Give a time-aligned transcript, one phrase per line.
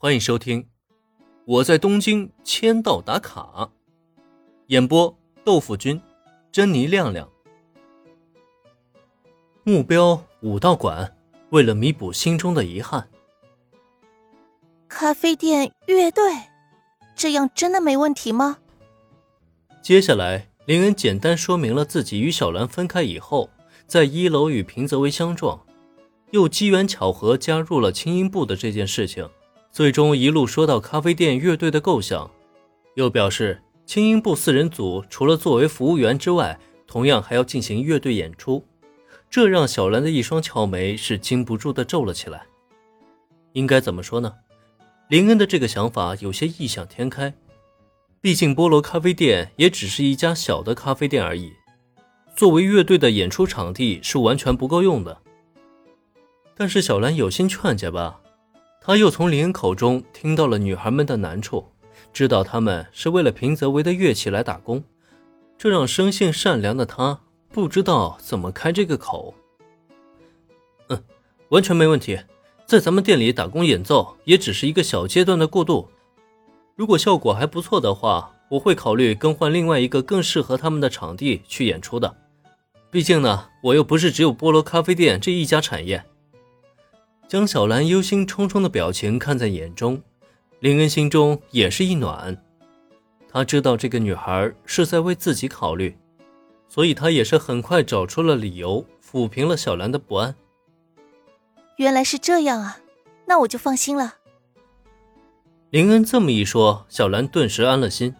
[0.00, 0.62] 欢迎收听
[1.44, 3.40] 《我在东京签到打卡》，
[4.68, 6.00] 演播豆腐君、
[6.52, 7.28] 珍妮亮亮。
[9.64, 11.16] 目标武道馆，
[11.50, 13.10] 为了弥补心中的遗憾。
[14.86, 16.22] 咖啡店乐队，
[17.16, 18.58] 这样真的没问题吗？
[19.82, 23.50] 接下来，林恩简单说明了自己与小兰分开以后，
[23.88, 25.66] 在一楼与平泽唯相撞，
[26.30, 29.28] 又机缘巧合加入了轻音部的这件事情。
[29.78, 32.28] 最终一路说到咖啡店乐队的构想，
[32.94, 38.66] 又表示轻音部四人组除了作为服务员之外，同样还要进行乐队演出，
[39.30, 42.44] 这让小兰的一双俏眉是禁不住的皱了起来。
[43.52, 44.34] 应该怎么说呢？
[45.06, 47.32] 林恩的这个想法有些异想天开，
[48.20, 51.52] 毕竟菠萝咖啡店也只是一家小的咖啡店而已，
[52.34, 55.18] 作为乐队的演出场地是完全不够用的。
[56.56, 58.22] 但是小兰有心劝解吧。
[58.88, 61.62] 他又从林口中听到了女孩们的难处，
[62.10, 64.82] 知道他们是为了平泽唯的乐器来打工，
[65.58, 69.34] 这让生性善良的他不知道怎么开这个口。
[70.88, 71.04] 嗯，
[71.50, 72.18] 完全没问题，
[72.64, 75.86] 在咱们店里打工演奏也只是一个小阶段的过渡，
[76.74, 82.16] 如果效果还不错的话，我会考虑更换另外一个更适合他们的场地去演出的。
[82.90, 86.02] 毕竟呢，我又不是只有菠萝咖啡店这一家产业。
[87.28, 90.02] 将小兰忧心忡忡的表情看在眼中，
[90.60, 92.42] 林恩心中也是一暖。
[93.30, 95.94] 他知道这个女孩是在为自己考虑，
[96.70, 100.34] 所以他也是很快找出了理由，抚平了小兰的不安。
[101.76, 102.78] 原来是这样啊，
[103.26, 104.14] 那我就放心了。
[105.68, 108.14] 林恩这么一说，小兰顿时安了心。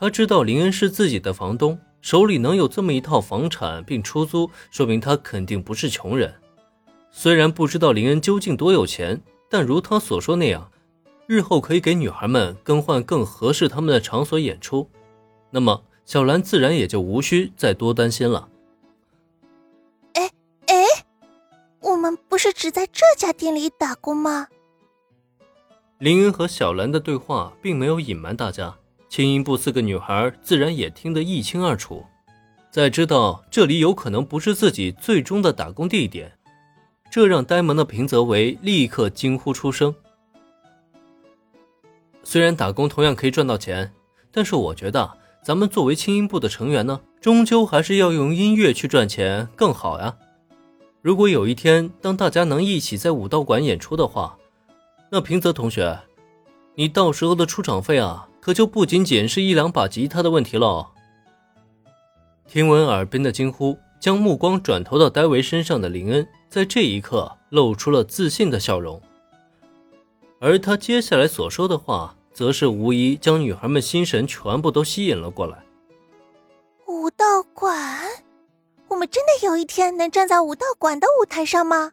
[0.00, 6.34] 他知道林恩是自己的房东，手里能有这么一套房产并出租，说明他肯定不是穷人。
[7.16, 10.72] 虽然不知道林恩究竟多有钱，但如他所说那样，
[11.28, 14.90] 日后可以给女孩们更换更合适他们的场所演出，
[15.50, 18.48] 那么小兰自然也就无需再多担心了。
[20.14, 20.28] 哎
[20.66, 20.74] 哎，
[21.80, 24.48] 我们不是只在这家店里打工吗？
[25.98, 28.76] 林恩和小兰的对话并没有隐瞒大家，
[29.08, 32.04] 青音部四个女孩自然也听得一清二楚。
[32.72, 36.36] 在知道这里有可能不是自己最终的打工地点。
[37.14, 39.94] 这让呆萌的平泽唯立刻惊呼出声。
[42.24, 43.92] 虽然打工同样可以赚到钱，
[44.32, 45.08] 但是我觉得
[45.40, 50.16] 咱们作为轻音部的成员呢，终究还是要用音乐去赚钱更好呀。
[51.02, 54.36] 如果有一天当大家能一起在武道馆演出的话，
[55.08, 55.96] 那平泽同学，
[56.74, 60.90] 你到时候的出场费啊，可就不仅仅是一两把吉他的问题了。
[62.48, 63.78] 听闻耳边的惊呼。
[64.00, 69.02] 将目光转投到戴维身上的林恩，在这一刻露出了自信的笑容，
[70.38, 75.64] 而他接下来所说的话，则是无疑将女孩们心神全部都吸引了过来。
[76.86, 77.76] 武道馆，
[78.86, 81.90] 我们真的有一天能站在武道馆的舞台上吗？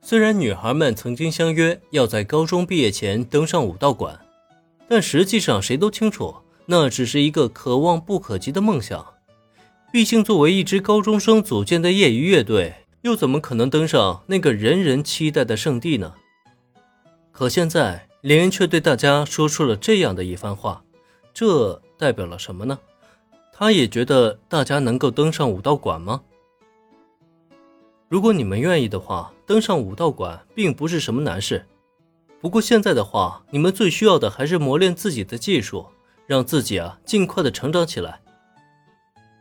[0.00, 4.20] 虽然女孩们曾经相约要在高中毕业前登上武道馆，
[4.88, 6.36] 但实际上谁都清楚，
[6.66, 9.04] 那只是一个可望不可及的梦想。
[9.92, 16.14] 毕竟，作为一支高中生组建的业余乐队，又怎么可能登上那个人人期待的圣地呢？
[17.32, 20.84] 可现在，林恩却对大家说出了这样的一番话，
[21.34, 22.78] 这代表了什么呢？
[23.52, 26.22] 他也觉得大家能够登上武道馆吗？
[28.08, 31.66] 如果你们愿意的话，登上武道馆并不是什么难事。
[32.40, 35.86] 不过现在的话，你们最需要的还是磨练自己的技术，
[36.26, 38.20] 让自己啊尽快的成长起来。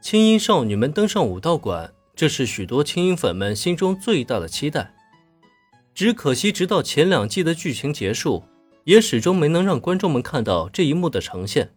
[0.02, 4.94] 青音少女们登上武道馆，这是许多青音粉们心中最大的期待。
[5.94, 8.44] 只可惜，直到前两季的剧情结束，
[8.86, 11.72] 也始终没能让观众们看到这一幕的呈现。